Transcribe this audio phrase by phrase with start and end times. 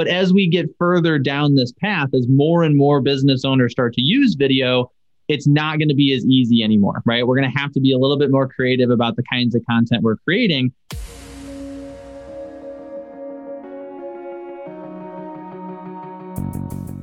[0.00, 3.92] But as we get further down this path, as more and more business owners start
[3.92, 4.90] to use video,
[5.28, 7.26] it's not going to be as easy anymore, right?
[7.26, 9.60] We're going to have to be a little bit more creative about the kinds of
[9.68, 10.72] content we're creating.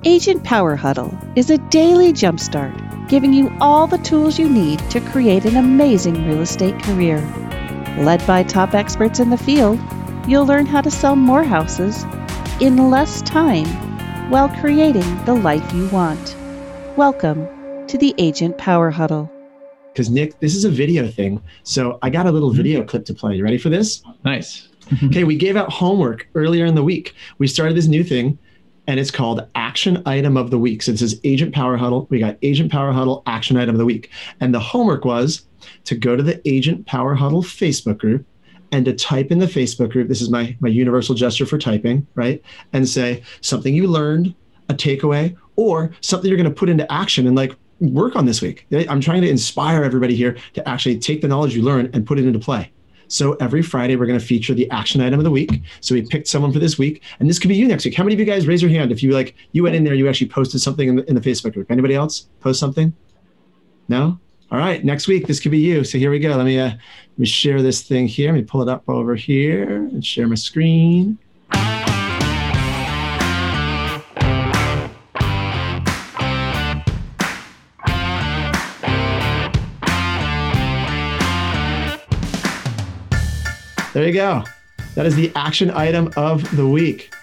[0.04, 5.00] Agent Power Huddle is a daily jumpstart giving you all the tools you need to
[5.02, 7.20] create an amazing real estate career.
[8.00, 9.79] Led by top experts in the field,
[10.27, 12.04] you'll learn how to sell more houses
[12.59, 13.67] in less time
[14.31, 16.36] while creating the life you want.
[16.97, 17.47] Welcome
[17.86, 19.32] to the Agent Power Huddle.
[19.93, 21.39] Because, Nick, this is a video thing.
[21.61, 22.57] So I got a little mm-hmm.
[22.57, 23.35] video clip to play.
[23.35, 24.01] You ready for this?
[24.25, 24.69] Nice.
[25.04, 27.13] okay, we gave out homework earlier in the week.
[27.37, 28.39] We started this new thing
[28.87, 30.82] and it's called Action Item of the Week.
[30.82, 32.08] So this is Agent Power Huddle.
[32.09, 34.09] We got Agent Power Huddle Action Item of the Week.
[34.39, 35.45] And the homework was
[35.83, 38.25] to go to the Agent Power Huddle Facebook group
[38.71, 40.07] and to type in the Facebook group.
[40.07, 42.41] This is my, my universal gesture for typing, right?
[42.73, 44.35] And say something you learned,
[44.69, 48.41] a takeaway, or something you're going to put into action and like work on this
[48.41, 48.65] week.
[48.89, 52.19] I'm trying to inspire everybody here to actually take the knowledge you learn and put
[52.19, 52.71] it into play.
[53.09, 55.61] So every Friday, we're going to feature the action item of the week.
[55.79, 57.95] So we picked someone for this week, and this could be you next week.
[57.95, 59.93] How many of you guys raise your hand if you like you went in there,
[59.93, 61.71] you actually posted something in the, in the Facebook group?
[61.71, 62.93] Anybody else post something?
[63.87, 64.19] No.
[64.49, 65.83] All right, next week this could be you.
[65.83, 66.29] So here we go.
[66.29, 68.31] Let me uh, let me share this thing here.
[68.31, 71.17] Let me pull it up over here and share my screen.
[83.93, 84.43] There you go.
[84.95, 87.13] That is the action item of the week.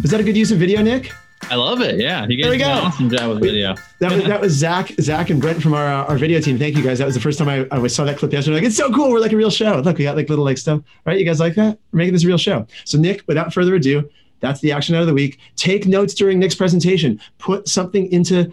[0.00, 1.10] Was that a good use of video, Nick?
[1.50, 1.98] I love it.
[1.98, 3.74] Yeah, you guys did an awesome job with video.
[4.00, 6.58] that was that was Zach, Zach and Brent from our our video team.
[6.58, 6.98] Thank you guys.
[6.98, 8.56] That was the first time I, I saw that clip yesterday.
[8.56, 9.10] Like it's so cool.
[9.10, 9.80] We're like a real show.
[9.80, 10.82] Look, we got like little like stuff.
[11.04, 11.18] Right?
[11.18, 11.78] You guys like that?
[11.92, 12.66] We're making this a real show.
[12.84, 14.08] So Nick, without further ado,
[14.40, 15.38] that's the action out of the week.
[15.56, 17.20] Take notes during Nick's presentation.
[17.38, 18.52] Put something into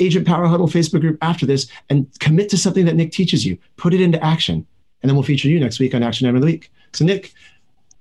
[0.00, 3.58] Agent Power Huddle Facebook group after this and commit to something that Nick teaches you.
[3.76, 4.66] Put it into action,
[5.02, 6.70] and then we'll feature you next week on Action Item of the Week.
[6.92, 7.32] So, Nick,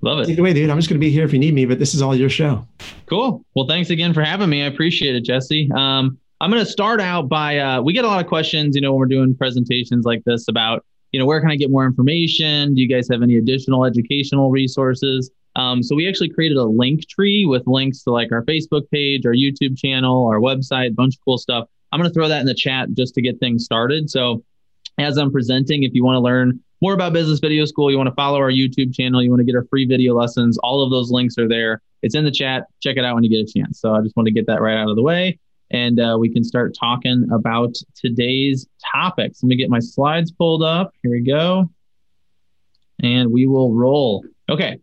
[0.02, 0.26] love it.
[0.26, 0.70] Take it away, dude.
[0.70, 2.30] I'm just going to be here if you need me, but this is all your
[2.30, 2.66] show.
[3.06, 3.44] Cool.
[3.56, 4.64] Well, thanks again for having me.
[4.64, 5.70] I appreciate it, Jesse.
[5.76, 8.82] Um, I'm going to start out by uh, we get a lot of questions, you
[8.82, 11.86] know, when we're doing presentations like this about, you know, where can I get more
[11.86, 12.76] information?
[12.76, 15.32] Do you guys have any additional educational resources?
[15.56, 19.26] Um, so we actually created a link tree with links to like our Facebook page,
[19.26, 21.68] our YouTube channel, our website, a bunch of cool stuff.
[21.92, 24.10] I'm going to throw that in the chat just to get things started.
[24.10, 24.44] So
[24.98, 28.08] as I'm presenting, if you want to learn more about Business Video School, you want
[28.08, 30.92] to follow our YouTube channel, you want to get our free video lessons, all of
[30.92, 31.82] those links are there.
[32.02, 32.64] It's in the chat.
[32.82, 33.80] Check it out when you get a chance.
[33.82, 35.38] So I just want to get that right out of the way.
[35.72, 39.44] And uh, we can start talking about today's topics.
[39.44, 40.94] Let me get my slides pulled up.
[41.04, 41.70] Here we go.
[43.02, 44.24] And we will roll.
[44.50, 44.80] Okay.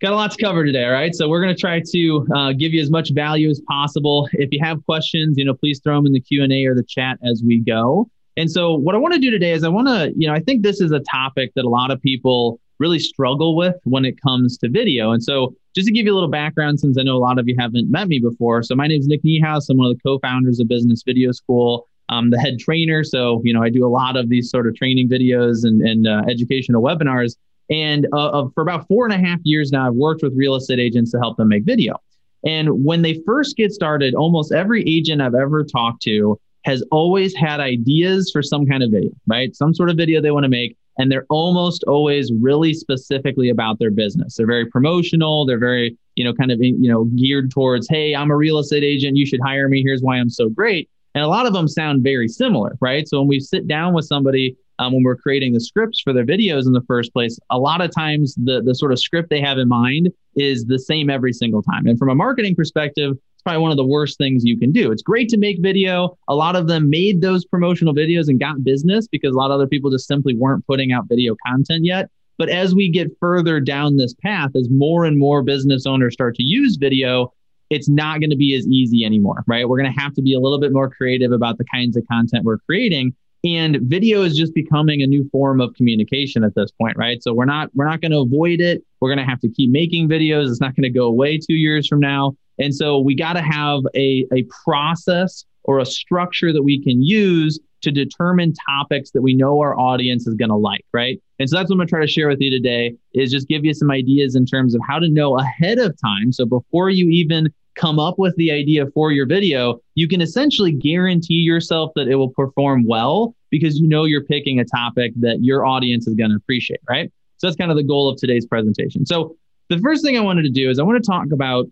[0.00, 1.14] Got a lot to cover today, all right?
[1.14, 4.28] So we're going to try to uh, give you as much value as possible.
[4.32, 7.18] If you have questions, you know, please throw them in the Q&A or the chat
[7.22, 8.08] as we go.
[8.40, 10.40] And so what I want to do today is I want to, you know, I
[10.40, 14.18] think this is a topic that a lot of people really struggle with when it
[14.18, 15.12] comes to video.
[15.12, 17.46] And so just to give you a little background, since I know a lot of
[17.46, 18.62] you haven't met me before.
[18.62, 19.68] So my name is Nick Niehaus.
[19.68, 21.86] I'm one of the co-founders of Business Video School.
[22.08, 23.04] I'm the head trainer.
[23.04, 26.08] So, you know, I do a lot of these sort of training videos and, and
[26.08, 27.36] uh, educational webinars.
[27.68, 30.80] And uh, for about four and a half years now, I've worked with real estate
[30.80, 31.98] agents to help them make video.
[32.46, 37.34] And when they first get started, almost every agent I've ever talked to has always
[37.34, 39.54] had ideas for some kind of video, right?
[39.54, 40.76] Some sort of video they want to make.
[40.98, 44.36] And they're almost always really specifically about their business.
[44.36, 45.46] They're very promotional.
[45.46, 48.84] They're very, you know, kind of, you know, geared towards, hey, I'm a real estate
[48.84, 49.16] agent.
[49.16, 49.82] You should hire me.
[49.82, 50.90] Here's why I'm so great.
[51.14, 53.08] And a lot of them sound very similar, right?
[53.08, 56.24] So when we sit down with somebody, um, when we're creating the scripts for their
[56.24, 59.40] videos in the first place, a lot of times the the sort of script they
[59.40, 61.86] have in mind is the same every single time.
[61.86, 64.90] And from a marketing perspective, probably one of the worst things you can do.
[64.92, 66.16] It's great to make video.
[66.28, 69.52] A lot of them made those promotional videos and got business because a lot of
[69.52, 72.10] other people just simply weren't putting out video content yet.
[72.38, 76.34] But as we get further down this path, as more and more business owners start
[76.36, 77.32] to use video,
[77.68, 79.68] it's not going to be as easy anymore, right?
[79.68, 82.06] We're going to have to be a little bit more creative about the kinds of
[82.08, 83.14] content we're creating
[83.44, 87.32] and video is just becoming a new form of communication at this point right so
[87.32, 90.08] we're not we're not going to avoid it we're going to have to keep making
[90.08, 93.32] videos it's not going to go away two years from now and so we got
[93.32, 99.10] to have a, a process or a structure that we can use to determine topics
[99.12, 101.20] that we know our audience is going to like, right?
[101.38, 103.48] And so that's what I'm going to try to share with you today is just
[103.48, 106.32] give you some ideas in terms of how to know ahead of time.
[106.32, 110.72] So before you even come up with the idea for your video, you can essentially
[110.72, 115.38] guarantee yourself that it will perform well because you know you're picking a topic that
[115.40, 117.10] your audience is going to appreciate, right?
[117.38, 119.06] So that's kind of the goal of today's presentation.
[119.06, 119.36] So
[119.70, 121.66] the first thing I wanted to do is I want to talk about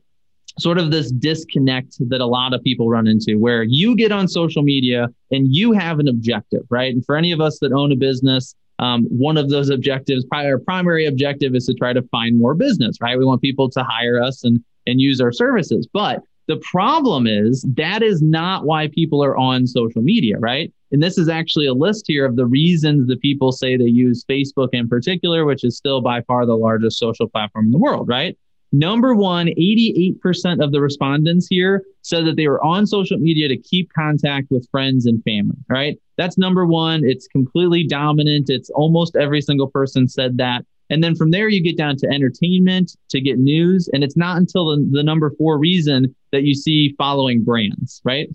[0.58, 4.28] sort of this disconnect that a lot of people run into where you get on
[4.28, 6.92] social media and you have an objective, right?
[6.92, 10.58] And for any of us that own a business, um, one of those objectives, our
[10.58, 13.18] primary objective is to try to find more business, right?
[13.18, 15.88] We want people to hire us and, and use our services.
[15.92, 20.72] But the problem is that is not why people are on social media, right?
[20.90, 24.24] And this is actually a list here of the reasons that people say they use
[24.24, 28.08] Facebook in particular, which is still by far the largest social platform in the world,
[28.08, 28.36] right?
[28.72, 33.56] Number one, 88% of the respondents here said that they were on social media to
[33.56, 35.98] keep contact with friends and family, right?
[36.16, 37.02] That's number one.
[37.04, 38.50] It's completely dominant.
[38.50, 40.66] It's almost every single person said that.
[40.90, 43.88] And then from there, you get down to entertainment to get news.
[43.92, 48.28] And it's not until the, the number four reason that you see following brands, right?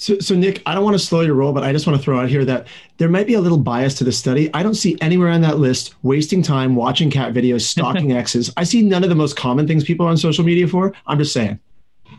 [0.00, 2.02] So, so Nick, I don't want to slow your roll, but I just want to
[2.02, 2.68] throw out here that
[2.98, 4.48] there might be a little bias to the study.
[4.54, 8.52] I don't see anywhere on that list wasting time watching cat videos, stalking exes.
[8.56, 10.94] I see none of the most common things people are on social media for.
[11.08, 11.58] I'm just saying.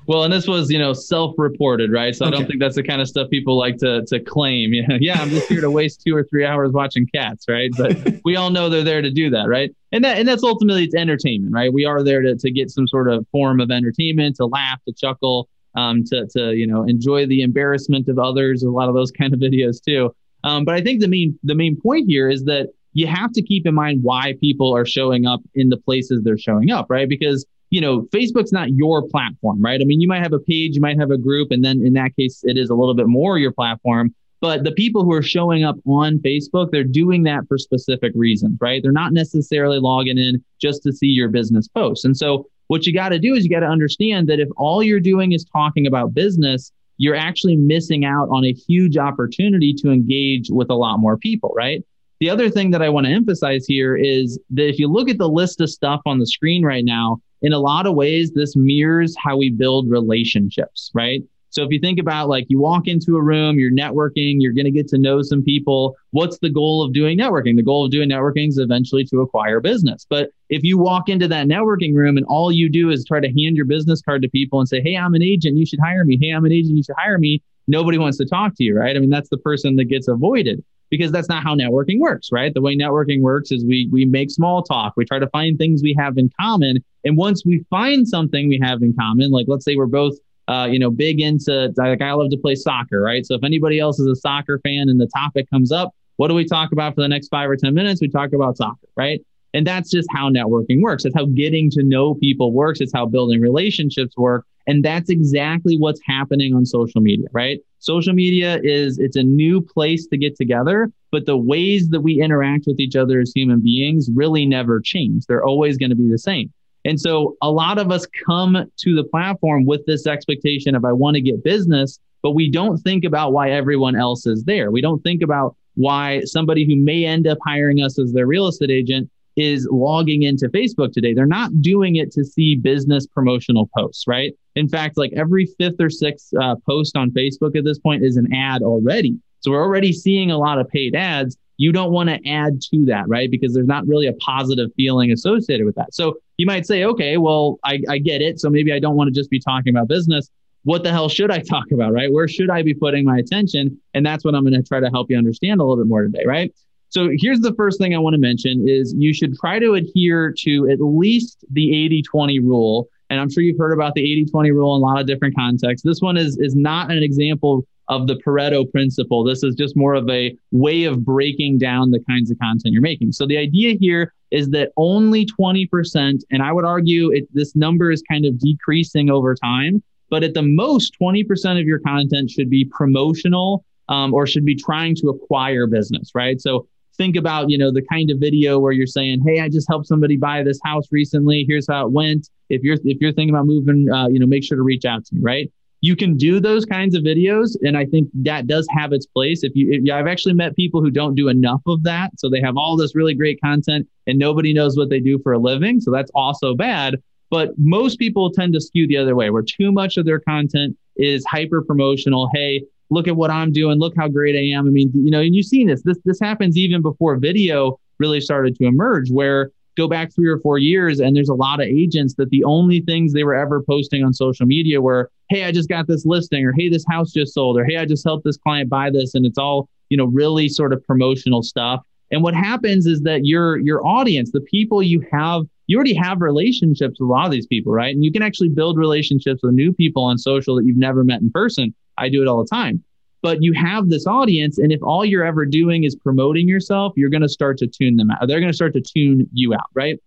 [0.07, 2.13] Well, and this was, you know, self-reported, right?
[2.13, 2.35] So okay.
[2.35, 4.73] I don't think that's the kind of stuff people like to to claim.
[4.79, 7.71] Yeah, yeah, I'm just here to waste two or three hours watching cats, right?
[7.77, 9.73] But we all know they're there to do that, right?
[9.93, 11.71] And that and that's ultimately it's entertainment, right?
[11.71, 14.93] We are there to to get some sort of form of entertainment, to laugh, to
[14.93, 18.63] chuckle, um, to to you know enjoy the embarrassment of others.
[18.63, 20.13] A lot of those kind of videos too.
[20.43, 23.41] Um, but I think the main the main point here is that you have to
[23.41, 27.07] keep in mind why people are showing up in the places they're showing up, right?
[27.07, 29.81] Because you know Facebook's not your platform, right?
[29.81, 31.93] I mean, you might have a page, you might have a group, and then in
[31.93, 34.13] that case, it is a little bit more your platform.
[34.41, 38.57] But the people who are showing up on Facebook, they're doing that for specific reasons,
[38.61, 38.81] right?
[38.81, 42.05] They're not necessarily logging in just to see your business posts.
[42.05, 44.83] And so what you got to do is you got to understand that if all
[44.83, 49.89] you're doing is talking about business, you're actually missing out on a huge opportunity to
[49.89, 51.83] engage with a lot more people, right?
[52.19, 55.17] The other thing that I want to emphasize here is that if you look at
[55.17, 58.55] the list of stuff on the screen right now, in a lot of ways, this
[58.55, 61.23] mirrors how we build relationships, right?
[61.51, 64.65] So if you think about like you walk into a room, you're networking, you're going
[64.65, 65.95] to get to know some people.
[66.11, 67.55] What's the goal of doing networking?
[67.55, 70.05] The goal of doing networking is eventually to acquire business.
[70.09, 73.27] But if you walk into that networking room and all you do is try to
[73.27, 76.05] hand your business card to people and say, "Hey, I'm an agent, you should hire
[76.05, 76.17] me.
[76.21, 78.95] Hey, I'm an agent, you should hire me." Nobody wants to talk to you, right?
[78.95, 82.53] I mean, that's the person that gets avoided because that's not how networking works, right?
[82.53, 84.93] The way networking works is we we make small talk.
[84.97, 88.59] We try to find things we have in common, and once we find something we
[88.61, 90.17] have in common, like let's say we're both
[90.49, 93.23] uh, you know, big into like I love to play soccer, right?
[93.23, 96.33] So if anybody else is a soccer fan and the topic comes up, what do
[96.33, 98.01] we talk about for the next five or 10 minutes?
[98.01, 99.21] We talk about soccer, right?
[99.53, 101.05] And that's just how networking works.
[101.05, 102.81] It's how getting to know people works.
[102.81, 104.45] It's how building relationships work.
[104.65, 107.59] And that's exactly what's happening on social media, right?
[107.77, 112.21] Social media is it's a new place to get together, but the ways that we
[112.21, 115.25] interact with each other as human beings really never change.
[115.25, 116.51] They're always going to be the same.
[116.85, 120.93] And so a lot of us come to the platform with this expectation of I
[120.93, 124.71] want to get business, but we don't think about why everyone else is there.
[124.71, 128.47] We don't think about why somebody who may end up hiring us as their real
[128.47, 131.13] estate agent is logging into Facebook today.
[131.13, 134.33] They're not doing it to see business promotional posts, right?
[134.55, 138.17] In fact, like every fifth or sixth uh, post on Facebook at this point is
[138.17, 139.17] an ad already.
[139.39, 142.85] So we're already seeing a lot of paid ads you don't want to add to
[142.85, 143.29] that, right?
[143.29, 145.93] Because there's not really a positive feeling associated with that.
[145.93, 148.39] So you might say, okay, well, I, I get it.
[148.39, 150.31] So maybe I don't want to just be talking about business.
[150.63, 152.11] What the hell should I talk about, right?
[152.11, 153.77] Where should I be putting my attention?
[153.93, 156.03] And that's what I'm going to try to help you understand a little bit more
[156.03, 156.55] today, right?
[156.87, 160.33] So here's the first thing I want to mention is you should try to adhere
[160.39, 162.87] to at least the 80-20 rule.
[163.09, 165.85] And I'm sure you've heard about the 80-20 rule in a lot of different contexts.
[165.85, 169.25] This one is is not an example of the Pareto principle.
[169.25, 172.81] This is just more of a way of breaking down the kinds of content you're
[172.81, 173.11] making.
[173.11, 177.91] So the idea here is that only 20%, and I would argue it, this number
[177.91, 182.49] is kind of decreasing over time, but at the most, 20% of your content should
[182.49, 186.39] be promotional um, or should be trying to acquire business, right?
[186.39, 186.67] So
[186.99, 189.87] think about you know the kind of video where you're saying hey i just helped
[189.87, 191.45] somebody buy this house recently.
[191.47, 192.29] Here's how it went.
[192.49, 195.05] If you're if you're thinking about moving uh, you know make sure to reach out
[195.05, 198.67] to me right you can do those kinds of videos and i think that does
[198.69, 199.43] have its place.
[199.43, 202.41] If you if, i've actually met people who don't do enough of that so they
[202.41, 205.79] have all this really great content and nobody knows what they do for a living
[205.79, 206.95] so that's also bad.
[207.31, 210.75] But most people tend to skew the other way where too much of their content
[210.95, 212.29] is hyper promotional.
[212.33, 213.79] Hey look at what i'm doing.
[213.79, 214.67] Look how great i am.
[214.67, 215.81] I mean you know and you've seen this.
[215.83, 220.39] This this happens even before video really started to emerge where go back three or
[220.39, 223.61] four years and there's a lot of agents that the only things they were ever
[223.61, 227.11] posting on social media were hey i just got this listing or hey this house
[227.11, 229.97] just sold or hey i just helped this client buy this and it's all you
[229.97, 231.81] know really sort of promotional stuff
[232.11, 236.21] And what happens is that your your audience, the people you have, you already have
[236.21, 237.93] relationships with a lot of these people, right?
[237.93, 241.21] And you can actually build relationships with new people on social that you've never met
[241.21, 241.73] in person.
[241.97, 242.83] I do it all the time.
[243.21, 247.09] But you have this audience, and if all you're ever doing is promoting yourself, you're
[247.09, 248.27] going to start to tune them out.
[248.27, 249.99] They're going to start to tune you out, right?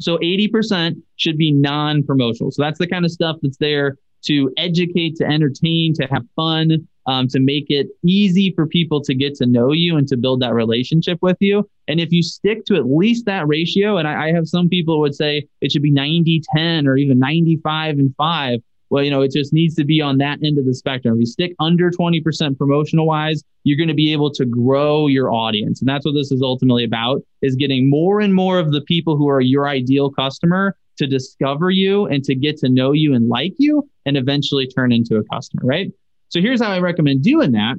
[0.00, 2.50] So 80% should be non promotional.
[2.50, 6.86] So that's the kind of stuff that's there to educate, to entertain, to have fun,
[7.06, 10.40] um, to make it easy for people to get to know you and to build
[10.40, 11.68] that relationship with you.
[11.88, 15.00] And if you stick to at least that ratio, and I, I have some people
[15.00, 18.60] would say it should be 90 10 or even 95 and 5.
[18.90, 21.14] Well, you know, it just needs to be on that end of the spectrum.
[21.14, 25.32] If you stick under 20% promotional wise, you're going to be able to grow your
[25.32, 25.80] audience.
[25.80, 29.16] And that's what this is ultimately about is getting more and more of the people
[29.16, 33.28] who are your ideal customer to discover you and to get to know you and
[33.28, 35.90] like you and eventually turn into a customer, right?
[36.28, 37.76] So here's how I recommend doing that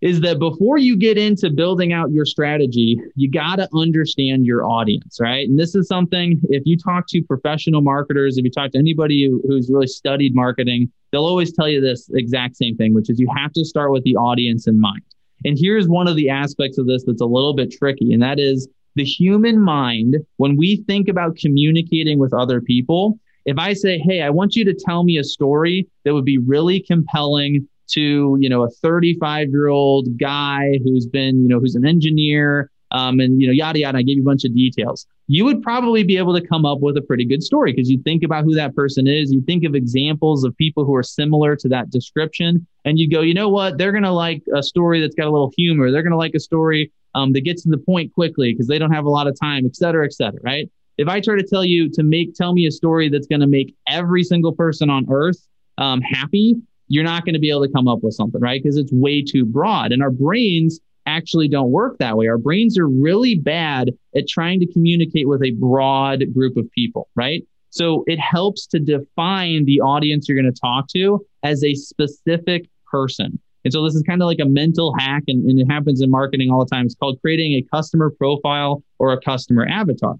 [0.00, 4.64] is that before you get into building out your strategy, you got to understand your
[4.64, 5.46] audience, right?
[5.46, 9.30] And this is something, if you talk to professional marketers, if you talk to anybody
[9.46, 13.28] who's really studied marketing, they'll always tell you this exact same thing, which is you
[13.36, 15.02] have to start with the audience in mind.
[15.44, 18.38] And here's one of the aspects of this that's a little bit tricky, and that
[18.38, 18.68] is
[19.00, 24.20] the human mind, when we think about communicating with other people, if I say, Hey,
[24.20, 28.48] I want you to tell me a story that would be really compelling to, you
[28.50, 33.40] know, a 35 year old guy who's been, you know, who's an engineer, um, and,
[33.40, 35.06] you know, yada, yada, I gave you a bunch of details.
[35.32, 38.02] You would probably be able to come up with a pretty good story because you
[38.02, 39.30] think about who that person is.
[39.30, 42.66] You think of examples of people who are similar to that description.
[42.84, 43.78] And you go, you know what?
[43.78, 45.92] They're going to like a story that's got a little humor.
[45.92, 48.76] They're going to like a story um, that gets to the point quickly because they
[48.76, 50.68] don't have a lot of time, et cetera, et cetera, right?
[50.98, 53.46] If I try to tell you to make, tell me a story that's going to
[53.46, 55.46] make every single person on earth
[55.78, 56.56] um, happy,
[56.88, 58.60] you're not going to be able to come up with something, right?
[58.60, 59.92] Because it's way too broad.
[59.92, 62.28] And our brains actually don't work that way.
[62.28, 67.08] Our brains are really bad at trying to communicate with a broad group of people,
[67.14, 67.42] right?
[67.70, 72.68] So it helps to define the audience you're going to talk to as a specific
[72.90, 73.38] person.
[73.64, 76.10] And so this is kind of like a mental hack, and, and, it happens in
[76.10, 76.86] marketing all the time.
[76.86, 80.16] It's called creating a customer profile or a customer avatar.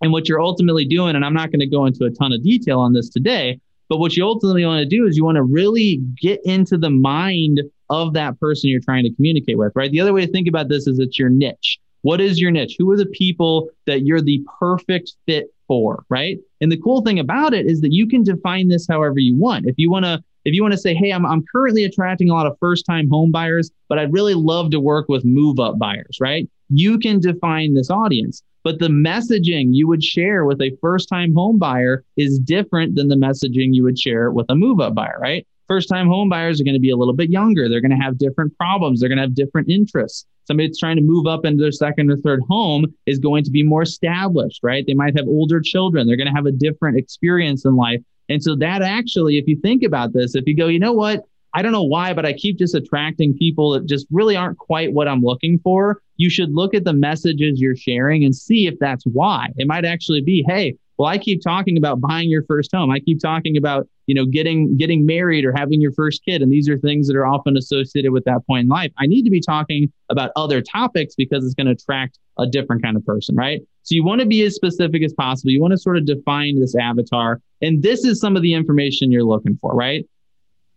[0.00, 2.42] And what you're ultimately doing, and I'm not going to go into a ton of
[2.42, 3.58] detail on this today,
[3.88, 6.90] but what you ultimately want to do is you want to really get into the
[6.90, 7.60] mind
[7.90, 9.90] of that person you're trying to communicate with, right?
[9.90, 11.78] The other way to think about this is it's your niche.
[12.02, 12.76] What is your niche?
[12.78, 16.38] Who are the people that you're the perfect fit for, right?
[16.60, 19.66] And the cool thing about it is that you can define this however you want.
[19.66, 22.34] If you want to if you want to say, hey, I'm, I'm currently attracting a
[22.34, 25.78] lot of first time home buyers, but I'd really love to work with move up
[25.78, 26.48] buyers, right?
[26.70, 28.42] You can define this audience.
[28.64, 33.08] But the messaging you would share with a first time home buyer is different than
[33.08, 35.46] the messaging you would share with a move up buyer, right?
[35.68, 37.68] First time home buyers are going to be a little bit younger.
[37.68, 39.00] They're going to have different problems.
[39.00, 40.26] They're going to have different interests.
[40.46, 43.50] Somebody that's trying to move up into their second or third home is going to
[43.50, 44.84] be more established, right?
[44.86, 46.06] They might have older children.
[46.06, 48.00] They're going to have a different experience in life.
[48.30, 51.24] And so that actually, if you think about this, if you go, you know what?
[51.54, 54.92] I don't know why, but I keep just attracting people that just really aren't quite
[54.92, 56.00] what I'm looking for.
[56.16, 59.48] You should look at the messages you're sharing and see if that's why.
[59.56, 62.90] It might actually be, hey, well, I keep talking about buying your first home.
[62.90, 66.42] I keep talking about, you know, getting getting married or having your first kid.
[66.42, 68.90] And these are things that are often associated with that point in life.
[68.98, 72.82] I need to be talking about other topics because it's going to attract a different
[72.82, 73.60] kind of person, right?
[73.84, 75.52] So you want to be as specific as possible.
[75.52, 77.40] You want to sort of define this avatar.
[77.62, 80.04] And this is some of the information you're looking for, right?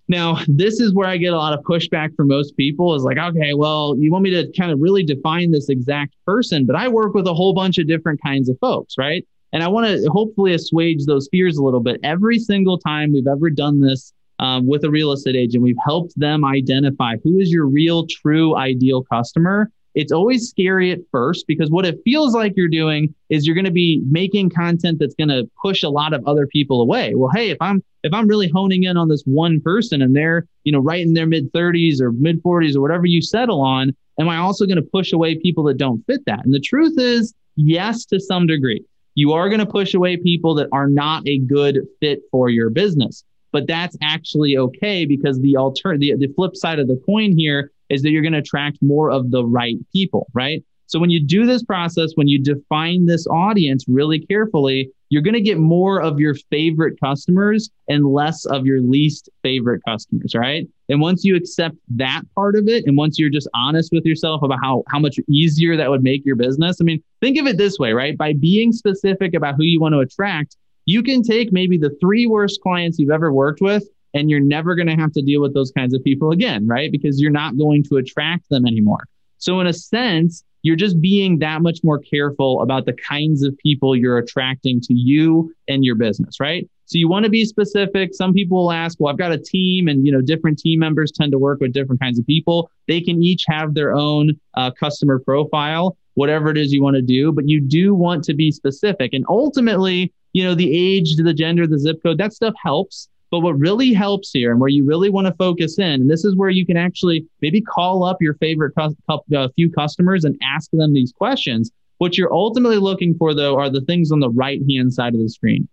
[0.08, 3.18] Now, this is where I get a lot of pushback from most people is like,
[3.18, 6.90] okay, well, you want me to kind of really define this exact person, but I
[6.90, 9.26] work with a whole bunch of different kinds of folks, right?
[9.54, 12.00] And I want to hopefully assuage those fears a little bit.
[12.04, 16.18] Every single time we've ever done this um, with a real estate agent, we've helped
[16.18, 21.70] them identify who is your real, true, ideal customer it's always scary at first because
[21.70, 25.30] what it feels like you're doing is you're going to be making content that's going
[25.30, 27.14] to push a lot of other people away.
[27.16, 30.48] Well, hey, if I'm if I'm really honing in on this one person and they're,
[30.64, 33.96] you know, right in their mid 30s or mid 40s or whatever you settle on,
[34.20, 36.44] am I also going to push away people that don't fit that?
[36.46, 38.84] And the truth is, yes, to some degree.
[39.16, 42.70] You are going to push away people that are not a good fit for your
[42.70, 43.24] business.
[43.52, 47.72] But that's actually okay because the alter the, the flip side of the coin here
[47.90, 50.64] is that you're going to attract more of the right people, right?
[50.88, 55.34] So when you do this process, when you define this audience really carefully, you're going
[55.34, 60.66] to get more of your favorite customers and less of your least favorite customers, right?
[60.88, 64.42] And once you accept that part of it, and once you're just honest with yourself
[64.42, 67.58] about how, how much easier that would make your business, I mean, think of it
[67.58, 68.18] this way, right?
[68.18, 72.26] By being specific about who you want to attract, you can take maybe the three
[72.26, 75.54] worst clients you've ever worked with and you're never going to have to deal with
[75.54, 76.90] those kinds of people again, right?
[76.90, 79.04] Because you're not going to attract them anymore.
[79.40, 83.58] So, in a sense, you're just being that much more careful about the kinds of
[83.58, 86.70] people you're attracting to you and your business, right?
[86.86, 88.14] So you want to be specific.
[88.14, 91.12] Some people will ask, well, I've got a team and, you know, different team members
[91.12, 92.70] tend to work with different kinds of people.
[92.88, 97.02] They can each have their own uh, customer profile, whatever it is you want to
[97.02, 99.14] do, but you do want to be specific.
[99.14, 103.08] And ultimately, you know, the age, the gender, the zip code, that stuff helps.
[103.32, 106.26] But what really helps here and where you really want to focus in, and this
[106.26, 108.94] is where you can actually maybe call up your favorite cu-
[109.36, 111.72] uh, few customers and ask them these questions.
[112.00, 115.22] What you're ultimately looking for, though, are the things on the right hand side of
[115.22, 115.70] the screen,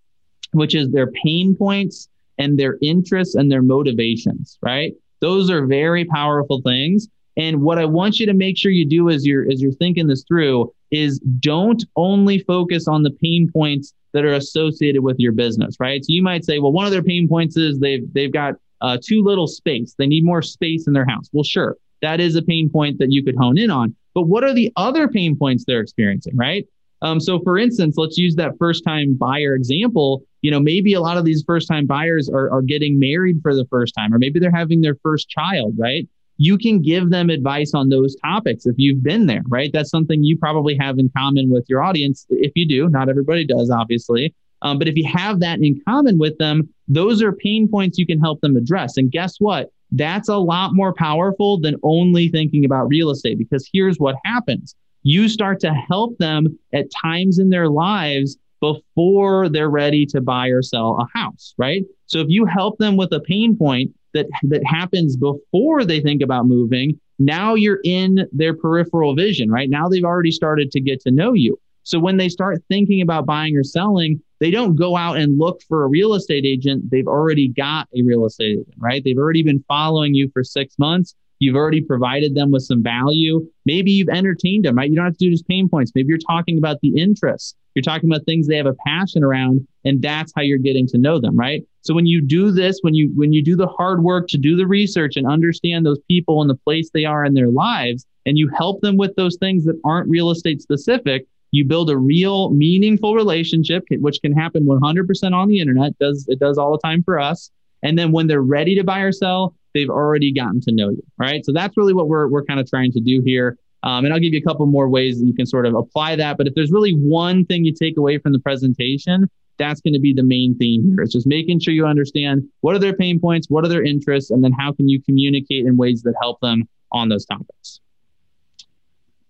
[0.52, 4.94] which is their pain points and their interests and their motivations, right?
[5.20, 7.08] Those are very powerful things.
[7.36, 10.06] And what I want you to make sure you do as you're as you're thinking
[10.06, 15.32] this through is don't only focus on the pain points that are associated with your
[15.32, 16.04] business, right?
[16.04, 18.98] So you might say, well, one of their pain points is they've they've got uh,
[19.02, 19.94] too little space.
[19.98, 21.28] They need more space in their house.
[21.32, 23.94] Well, sure, that is a pain point that you could hone in on.
[24.14, 26.66] But what are the other pain points they're experiencing, right?
[27.02, 30.22] Um, so, for instance, let's use that first time buyer example.
[30.42, 33.54] You know, maybe a lot of these first time buyers are, are getting married for
[33.54, 36.08] the first time, or maybe they're having their first child, right?
[36.38, 39.71] You can give them advice on those topics if you've been there, right?
[39.73, 42.26] That's something you probably have in common with your audience.
[42.30, 44.35] If you do, not everybody does, obviously.
[44.62, 48.07] Um, but if you have that in common with them, those are pain points you
[48.07, 48.97] can help them address.
[48.97, 49.71] And guess what?
[49.90, 54.75] That's a lot more powerful than only thinking about real estate because here's what happens
[55.02, 60.49] you start to help them at times in their lives before they're ready to buy
[60.49, 61.85] or sell a house, right?
[62.07, 66.22] So if you help them with a pain point, that that happens before they think
[66.22, 71.00] about moving now you're in their peripheral vision right now they've already started to get
[71.00, 74.96] to know you so when they start thinking about buying or selling they don't go
[74.96, 78.75] out and look for a real estate agent they've already got a real estate agent
[78.78, 82.82] right they've already been following you for 6 months You've already provided them with some
[82.82, 83.46] value.
[83.64, 84.90] Maybe you've entertained them, right?
[84.90, 85.92] You don't have to do just pain points.
[85.94, 87.54] Maybe you're talking about the interests.
[87.78, 90.99] You're talking about things they have a passion around, and that's how you're getting to
[90.99, 91.62] know them, right?
[91.82, 94.56] So when you do this, when you when you do the hard work to do
[94.56, 98.36] the research and understand those people and the place they are in their lives, and
[98.36, 102.50] you help them with those things that aren't real estate specific, you build a real
[102.50, 105.97] meaningful relationship, which can happen 100% on the internet.
[106.00, 107.52] Does it does all the time for us?
[107.84, 111.02] And then when they're ready to buy or sell, they've already gotten to know you,
[111.17, 111.45] right?
[111.45, 113.56] So that's really what we're, we're kind of trying to do here.
[113.82, 116.17] Um, and I'll give you a couple more ways that you can sort of apply
[116.17, 116.36] that.
[116.36, 120.00] But if there's really one thing you take away from the presentation, that's going to
[120.00, 121.02] be the main theme here.
[121.02, 124.30] It's just making sure you understand what are their pain points, what are their interests,
[124.30, 127.80] and then how can you communicate in ways that help them on those topics.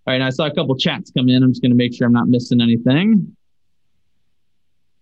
[0.07, 1.43] All right, I saw a couple chats come in.
[1.43, 3.35] I'm just going to make sure I'm not missing anything.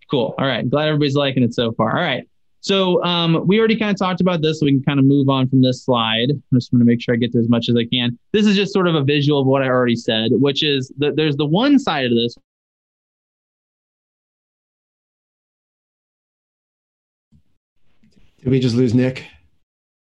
[0.09, 0.35] Cool.
[0.37, 0.67] All right.
[0.69, 1.97] Glad everybody's liking it so far.
[1.97, 2.27] All right.
[2.67, 5.29] So um, we already kind of talked about this, so we can kind of move
[5.29, 6.31] on from this slide.
[6.31, 8.19] I just want to make sure I get to as much as I can.
[8.33, 11.15] This is just sort of a visual of what I already said, which is that
[11.15, 12.35] there's the one side of this.
[18.39, 19.25] Did we just lose Nick?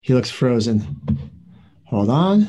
[0.01, 0.99] He looks frozen.
[1.85, 2.47] Hold on.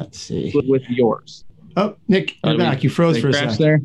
[0.00, 0.50] Let's see.
[0.66, 1.44] With yours.
[1.76, 2.82] Oh, Nick, you're back.
[2.82, 3.58] You froze for a second.
[3.58, 3.80] There?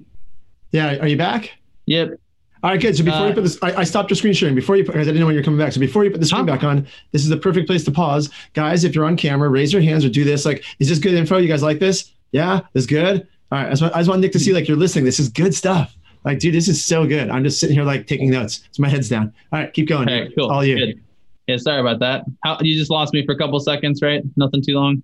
[0.72, 1.52] Yeah, are you back?
[1.88, 2.19] Yep.
[2.62, 2.98] All right, good.
[2.98, 5.08] So before uh, you put this, I, I, stopped your screen sharing before you, because
[5.08, 5.72] I didn't know when you're coming back.
[5.72, 6.56] So before you put the screen huh?
[6.56, 8.84] back on, this is the perfect place to pause, guys.
[8.84, 10.45] If you're on camera, raise your hands or do this.
[10.45, 11.38] Like, is this good info?
[11.38, 12.12] You guys like this?
[12.32, 13.28] Yeah, this good.
[13.52, 15.06] All right, I just, want, I just want Nick to see like you're listening.
[15.06, 15.95] This is good stuff.
[16.26, 17.30] Like, dude, this is so good.
[17.30, 18.67] I'm just sitting here like taking notes.
[18.72, 19.34] So my head's down.
[19.54, 20.10] All right, keep going.
[20.10, 20.52] All right, cool.
[20.52, 20.78] All you.
[20.78, 21.02] Good.
[21.48, 22.26] Yeah, sorry about that.
[22.43, 24.22] How you just lost me for a couple seconds, right?
[24.36, 25.02] Nothing too long.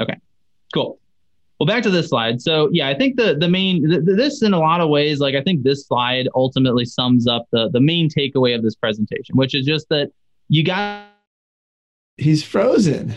[0.00, 0.16] Okay,
[0.72, 1.00] cool.
[1.58, 2.40] Well, back to this slide.
[2.40, 5.34] So yeah, I think the the main th- this in a lot of ways, like
[5.34, 9.54] I think this slide ultimately sums up the the main takeaway of this presentation, which
[9.54, 10.10] is just that
[10.48, 11.06] you got.
[12.16, 13.14] He's frozen.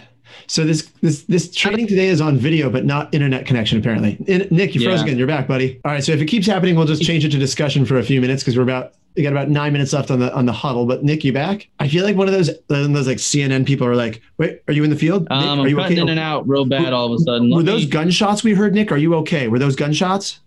[0.47, 4.17] So this this this training today is on video, but not internet connection apparently.
[4.27, 5.05] In, Nick, you froze yeah.
[5.05, 5.17] again.
[5.17, 5.79] You're back, buddy.
[5.85, 6.03] All right.
[6.03, 8.43] So if it keeps happening, we'll just change it to discussion for a few minutes
[8.43, 10.85] because we're about we got about nine minutes left on the on the huddle.
[10.85, 11.67] But Nick, you back?
[11.79, 14.83] I feel like one of those those like CNN people are like, wait, are you
[14.83, 15.23] in the field?
[15.23, 15.97] Nick, um, are you okay?
[15.97, 17.49] in and out real bad all of a sudden.
[17.49, 17.65] Let were me...
[17.65, 18.91] those gunshots we heard, Nick?
[18.91, 19.47] Are you okay?
[19.47, 20.39] Were those gunshots?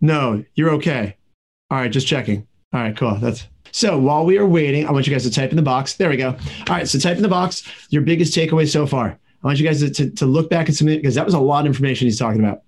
[0.00, 1.16] No, you're okay.
[1.70, 2.46] All right, just checking.
[2.72, 3.16] All right, cool.
[3.16, 5.94] That's so while we are waiting, I want you guys to type in the box.
[5.94, 6.30] There we go.
[6.30, 6.36] All
[6.68, 9.18] right, so type in the box your biggest takeaway so far.
[9.42, 11.40] I want you guys to, to, to look back at something because that was a
[11.40, 12.62] lot of information he's talking about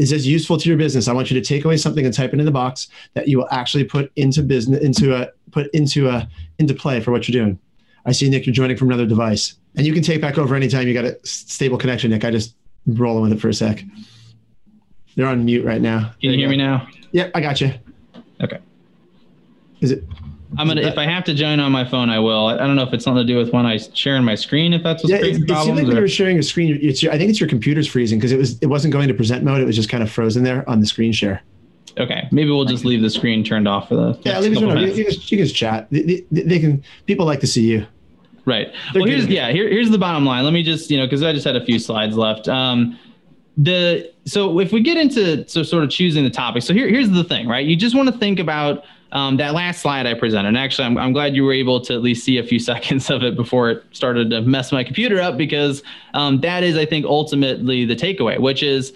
[0.00, 1.08] is this useful to your business?
[1.08, 3.36] I want you to take away something and type it in the box that you
[3.36, 6.26] will actually put into business, into a put into a
[6.58, 7.58] into play for what you're doing.
[8.06, 10.88] I see Nick, you're joining from another device, and you can take back over anytime
[10.88, 12.10] you got a stable connection.
[12.10, 13.84] Nick, I just rolling with it for a sec.
[15.16, 16.14] They're on mute right now.
[16.18, 16.52] Can you, you hear go.
[16.52, 16.88] me now?
[17.12, 17.74] Yep, I got you.
[18.42, 18.58] Okay.
[19.82, 20.04] Is it?
[20.58, 20.82] I'm gonna.
[20.82, 22.46] If I have to join on my phone, I will.
[22.46, 24.72] I don't know if it's something to do with when I share sharing my screen.
[24.72, 26.78] If that's what's Yeah, it, it seemed like when you were sharing a screen.
[26.82, 29.14] It's your, I think it's your computer's freezing because it was it wasn't going to
[29.14, 29.60] present mode.
[29.60, 31.42] It was just kind of frozen there on the screen share.
[31.98, 34.20] okay, maybe we'll just leave the screen turned off for the.
[34.24, 34.88] Yeah, leave it couple alone.
[34.88, 35.86] You, can, just chat.
[35.90, 36.82] They, they, they can.
[37.06, 37.86] People like to see you.
[38.44, 38.72] Right.
[38.92, 39.50] They're well, here's yeah.
[39.52, 40.44] Here, here's the bottom line.
[40.44, 42.48] Let me just you know because I just had a few slides left.
[42.48, 42.98] Um,
[43.56, 46.62] the so if we get into so sort of choosing the topic.
[46.62, 47.64] So here here's the thing, right?
[47.64, 50.56] You just want to think about um, that last slide I presented.
[50.56, 53.22] Actually, I'm I'm glad you were able to at least see a few seconds of
[53.22, 55.82] it before it started to mess my computer up because
[56.14, 58.92] um, that is I think ultimately the takeaway, which is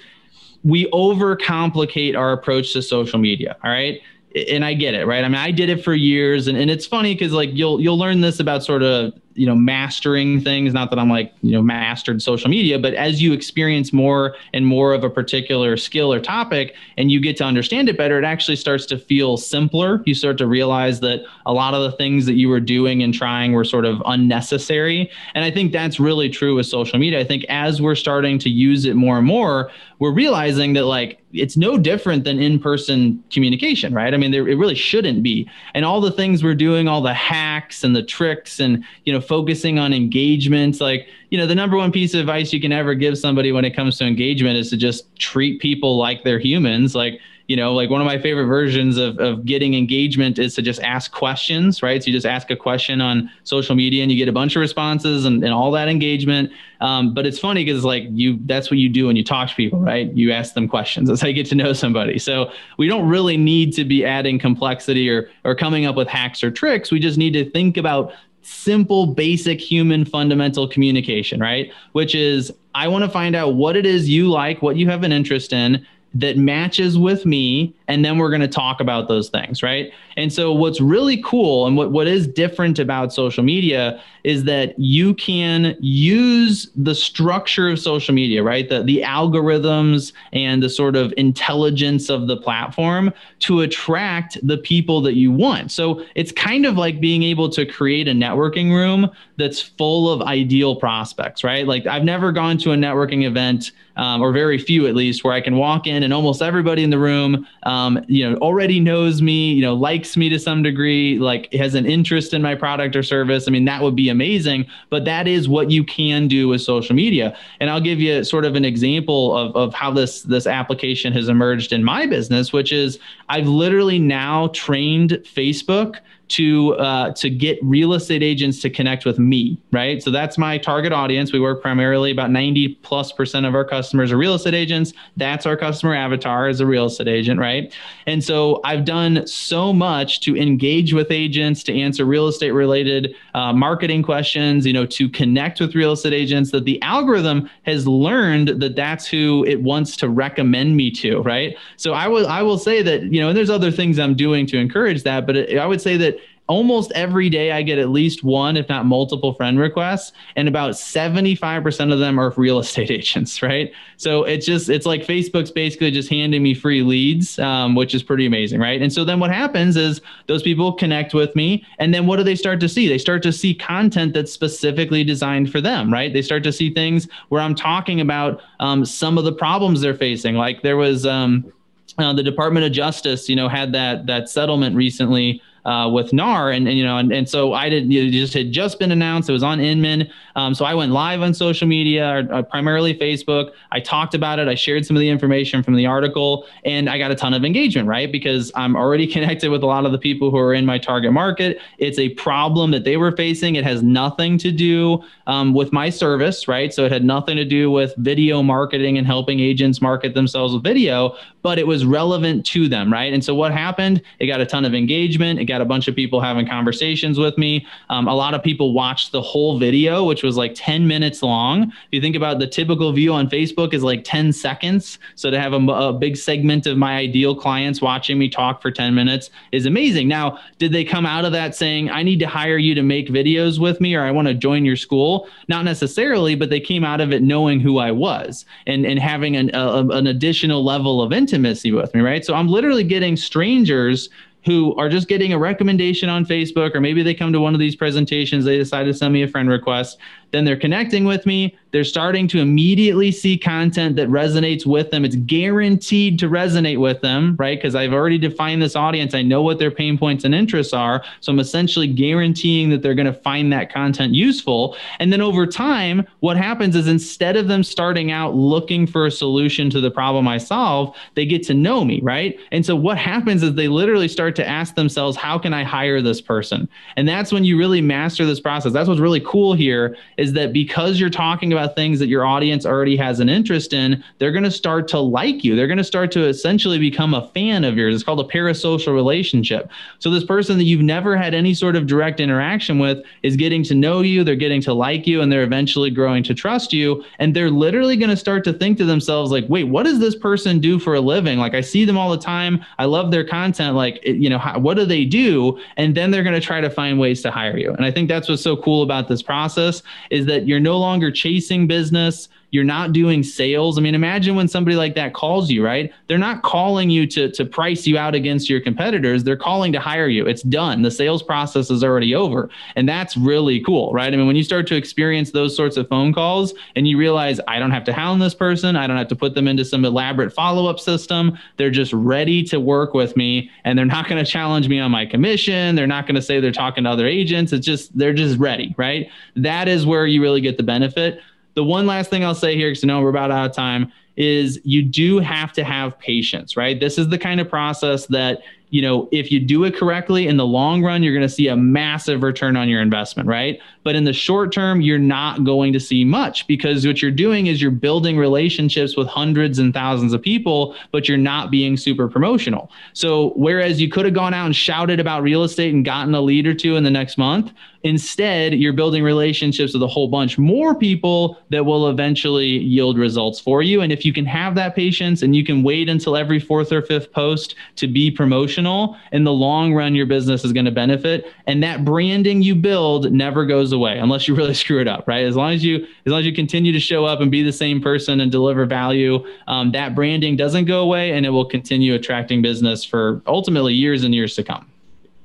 [0.62, 3.57] we overcomplicate our approach to social media.
[3.62, 4.00] All right.
[4.48, 5.24] And I get it, right?
[5.24, 7.98] I mean, I did it for years, and, and it's funny because like you'll you'll
[7.98, 10.73] learn this about sort of you know mastering things.
[10.73, 14.66] Not that I'm like you know mastered social media, but as you experience more and
[14.66, 18.25] more of a particular skill or topic, and you get to understand it better, it
[18.25, 20.03] actually starts to feel simpler.
[20.07, 23.12] You start to realize that a lot of the things that you were doing and
[23.12, 25.11] trying were sort of unnecessary.
[25.35, 27.20] And I think that's really true with social media.
[27.20, 31.20] I think as we're starting to use it more and more, we're realizing that like
[31.33, 34.14] it's no different than in-person communication, right?
[34.14, 35.51] I mean, there, it really shouldn't be.
[35.75, 39.20] And all the things we're doing, all the hacks and the tricks, and you know,
[39.26, 42.94] focusing on engagement, like you know, the number one piece of advice you can ever
[42.94, 46.94] give somebody when it comes to engagement is to just treat people like they're humans,
[46.94, 50.62] like you know like one of my favorite versions of, of getting engagement is to
[50.62, 52.02] just ask questions right?
[52.02, 54.60] So you just ask a question on social media and you get a bunch of
[54.60, 56.50] responses and, and all that engagement.
[56.80, 59.54] Um, but it's funny because like you that's what you do when you talk to
[59.54, 60.12] people right?
[60.12, 61.08] You ask them questions.
[61.08, 62.18] That's how you get to know somebody.
[62.18, 66.42] So we don't really need to be adding complexity or or coming up with hacks
[66.42, 66.90] or tricks.
[66.90, 68.12] We just need to think about
[68.46, 71.72] simple basic human fundamental communication right?
[71.92, 75.02] Which is i want to find out what it is you like what you have
[75.04, 79.29] an interest in that matches with me and then we're going to talk about those
[79.29, 79.92] things right?
[80.16, 84.79] And so what's really cool and what, what is different about social media is that
[84.79, 88.68] you can use the structure of social media right?
[88.68, 95.01] The, the algorithms and the sort of intelligence of the platform to attract the people
[95.03, 95.70] that you want.
[95.70, 100.23] So it's kind of like being able to create a networking room that's full of
[100.23, 101.66] ideal prospects right?
[101.66, 105.33] Like i've never gone to a networking event um, or very few at least, where
[105.33, 108.78] I can walk in and almost everybody in the room, um, Um, you know, already
[108.78, 112.54] knows me, you know, likes me to some degree, like has an interest in my
[112.54, 113.48] product or service.
[113.48, 114.66] I mean, that would be amazing.
[114.90, 117.37] But that is what you can do with social media.
[117.58, 121.28] And I'll give you sort of an example of, of how this this application has
[121.28, 125.96] emerged in my business, which is I've literally now trained Facebook
[126.35, 130.03] to uh, to get real estate agents to connect with me, right?
[130.03, 131.33] So that's my target audience.
[131.33, 134.92] We work primarily about 90 plus percent of our customers are real estate agents.
[135.16, 137.73] That's our customer avatar as a real estate agent, right?
[138.09, 143.14] And so I've done so much to engage with agents, to answer real estate related
[143.35, 147.87] uh, marketing questions, you know, to connect with real estate agents that the algorithm has
[147.87, 151.57] learned that that's who it wants to recommend me to, right?
[151.77, 154.47] So I will I will say that you know, and there's other things I'm doing
[154.47, 157.88] to encourage that, but it, I would say that almost every day I get at
[157.88, 162.90] least one, if not multiple friend requests, and about 75% of them are real estate
[162.90, 163.72] agents, right?
[163.96, 168.02] So it's just, it's like Facebook's basically just handing me free leads, um, which is
[168.02, 168.83] pretty amazing, right?
[168.83, 172.22] And so then what happens is those people connect with me, and then what do
[172.24, 172.88] they start to see?
[172.88, 176.12] They start to see content that's specifically designed for them, right?
[176.12, 179.94] They start to see things where I'm talking about um, some of the problems they're
[179.94, 180.35] facing.
[180.35, 181.50] Like there was, um,
[181.96, 186.50] uh, the Department of Justice, you know, had that that settlement recently uh, with NAR,
[186.50, 187.92] and, and you know, and, and so I did.
[187.92, 189.29] You just had just been announced.
[189.29, 192.94] It was on Inman, um, so I went live on social media, or, uh, primarily
[192.94, 193.53] Facebook.
[193.72, 194.48] I talked about it.
[194.48, 197.44] I shared some of the information from the article, and I got a ton of
[197.44, 198.11] engagement, right?
[198.11, 201.12] Because I'm already connected with a lot of the people who are in my target
[201.12, 201.61] market.
[201.79, 203.57] It's a problem that they were facing.
[203.57, 206.72] It has nothing to do um, with my service, right?
[206.72, 210.62] So it had nothing to do with video marketing and helping agents market themselves with
[210.62, 213.12] video, but it was relevant to them, right?
[213.12, 214.03] And so what happened?
[214.18, 215.38] It got a ton of engagement.
[215.38, 217.67] It got a bunch of people having conversations with me.
[217.90, 221.64] Um, a lot of people watched the whole video, which was like 10 minutes long.
[221.64, 224.99] If you think about the typical view on Facebook is like 10 seconds.
[225.14, 228.71] So to have a, a big segment of my ideal clients watching me talk for
[228.71, 230.09] 10 minutes is amazing.
[230.09, 233.09] Now, did they come out of that saying, I need to hire you to make
[233.09, 235.29] videos with me or I want to join your school?
[235.49, 239.37] Not necessarily, but they came out of it knowing who I was and, and having
[239.37, 242.25] an, a, an additional level of intimacy with me, right?
[242.25, 244.09] So I'm literally getting strangers
[244.44, 247.61] who are just getting a recommendation on Facebook, or maybe they come to one of
[247.61, 249.98] these presentations, they decide to send me a friend request.
[250.35, 251.57] Then they're connecting with me.
[251.70, 255.05] They're starting to immediately see content that resonates with them.
[255.05, 257.59] It's guaranteed to resonate with them, right?
[257.59, 259.14] Because I've already defined this audience.
[259.14, 261.05] I know what their pain points and interests are.
[261.20, 264.77] So I'm essentially guaranteeing that they're going to find that content useful.
[265.01, 269.11] And then over time, what happens is instead of them starting out looking for a
[269.11, 272.38] solution to the problem I solve, they get to know me, right?
[272.53, 276.01] And so what happens is they literally start to ask themselves, how can I hire
[276.01, 276.68] this person?
[276.97, 278.73] And that's when you really master this process.
[278.73, 282.64] That's what's really cool here is that because you're talking about things that your audience
[282.64, 285.54] already has an interest in, they're going to start to like you.
[285.54, 287.94] They're going to start to essentially become a fan of yours.
[287.94, 289.70] It's called a parasocial relationship.
[289.98, 293.62] So this person that you've never had any sort of direct interaction with is getting
[293.64, 297.04] to know you, they're getting to like you, and they're eventually growing to trust you.
[297.18, 300.16] And they're literally going to start to think to themselves, like, wait, what does this
[300.16, 301.38] person do for a living?
[301.38, 302.64] Like, I see them all the time.
[302.78, 303.76] I love their content.
[303.76, 305.58] Like, you know, how, what do they do?
[305.76, 307.72] And then they're going to try to find ways to hire you.
[307.74, 311.11] And I think that's what's so cool about this process is that you're no longer
[311.11, 313.77] chasing business you're not doing sales.
[313.77, 315.93] I mean, imagine when somebody like that calls you, right?
[316.07, 319.25] They're not calling you to, to price you out against your competitors.
[319.25, 320.25] They're calling to hire you.
[320.25, 320.83] It's done.
[320.83, 322.49] The sales process is already over.
[322.77, 324.14] And that's really cool, right?
[324.14, 327.40] I mean, when you start to experience those sorts of phone calls and you realize
[327.49, 329.85] I don't have to hound this person, I don't have to put them into some
[329.85, 331.37] elaborate follow up system.
[331.57, 334.93] They're just ready to work with me and they're not going to challenge me on
[334.93, 335.75] my commission.
[335.75, 337.53] They're not going to say they're talking to other agents.
[337.53, 339.11] It's just, they're just ready, right?
[339.35, 341.21] That is where you really get the benefit
[341.55, 343.93] the one last thing I'll say here, because I know we're about out of time,
[344.17, 346.79] is you do have to have patience, right?
[346.79, 348.43] This is the kind of process that
[348.75, 351.47] you know, if you do it correctly in the long run, you're going to see
[351.47, 353.61] a massive return on your investment, right?
[353.85, 357.47] But in the short term, you're not going to see much because what you're doing
[357.47, 362.09] is you're building relationships with hundreds and thousands of people, but you're not being super
[362.09, 362.69] promotional.
[362.95, 366.21] So, whereas you could have gone out and shouted about real estate and gotten a
[366.21, 367.53] lead or two in the next month,
[367.85, 373.38] instead, you're building relationships with a whole bunch more people that will eventually yield results
[373.38, 373.83] for you.
[373.83, 376.81] And if you can have that patience and you can wait until every fourth or
[376.81, 381.27] fifth post to be promotional in the long run, your business is going to benefit.
[381.47, 385.25] And that branding you build never goes away unless you really screw it up, right?
[385.25, 387.53] As long as you, as long as you continue to show up and be the
[387.53, 391.94] same person and deliver value, um, that branding doesn't go away and it will continue
[391.94, 394.66] attracting business for ultimately years and years to come.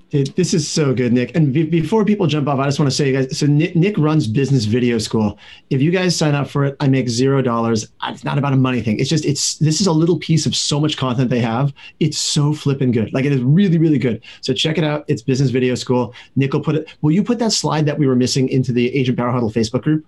[0.09, 1.35] Dude, this is so good, Nick.
[1.35, 3.37] And be- before people jump off, I just want to say, you guys.
[3.37, 5.37] So Nick, Nick, runs Business Video School.
[5.69, 7.87] If you guys sign up for it, I make zero dollars.
[8.07, 8.99] It's not about a money thing.
[8.99, 11.73] It's just it's this is a little piece of so much content they have.
[11.99, 13.13] It's so flipping good.
[13.13, 14.23] Like it is really really good.
[14.41, 15.05] So check it out.
[15.07, 16.15] It's Business Video School.
[16.35, 16.89] Nick will put it.
[17.01, 19.83] Will you put that slide that we were missing into the Agent Power Huddle Facebook
[19.83, 20.05] group?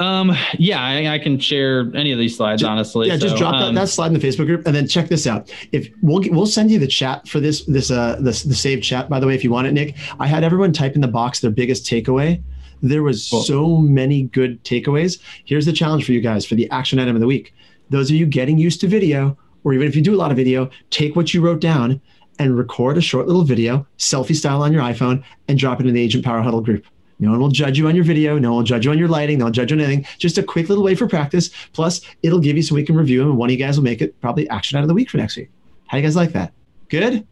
[0.00, 3.08] Um, yeah, I, I, can share any of these slides, just, honestly.
[3.08, 5.08] Yeah, so, just drop um, that, that, slide in the Facebook group, and then check
[5.08, 5.52] this out.
[5.72, 9.08] If we'll we'll send you the chat for this this uh this the saved chat
[9.08, 9.96] by the way, if you want it, Nick.
[10.18, 12.42] I had everyone type in the box their biggest takeaway.
[12.82, 13.42] There was cool.
[13.42, 15.20] so many good takeaways.
[15.44, 17.54] Here's the challenge for you guys for the action item of the week.
[17.90, 20.36] Those of you getting used to video, or even if you do a lot of
[20.36, 22.00] video, take what you wrote down
[22.38, 25.94] and record a short little video, selfie style on your iPhone, and drop it in
[25.94, 26.84] the Agent Power Huddle group.
[27.18, 28.38] No one will judge you on your video.
[28.38, 29.38] No one will judge you on your lighting.
[29.38, 30.06] No one will judge you on anything.
[30.18, 31.50] Just a quick little way for practice.
[31.72, 33.30] Plus, it'll give you so we can review them.
[33.30, 35.16] And one of you guys will make it probably action out of the week for
[35.18, 35.50] next week.
[35.86, 36.52] How do you guys like that?
[36.88, 37.26] Good?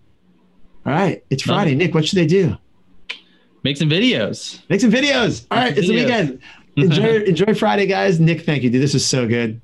[0.86, 1.24] All right.
[1.30, 1.74] It's Friday.
[1.74, 2.56] Nick, what should they do?
[3.64, 4.60] Make some videos.
[4.68, 5.46] Make some videos.
[5.50, 5.76] All right.
[5.76, 6.40] It's the weekend.
[6.76, 8.18] Enjoy, enjoy Friday, guys.
[8.18, 8.82] Nick, thank you, dude.
[8.82, 9.60] This is so good.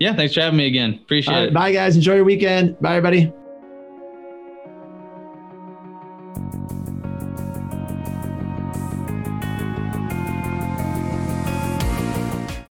[0.00, 0.16] Yeah.
[0.16, 0.98] Thanks for having me again.
[1.04, 1.54] Appreciate it.
[1.54, 1.94] Bye, guys.
[1.94, 2.78] Enjoy your weekend.
[2.80, 3.32] Bye, everybody.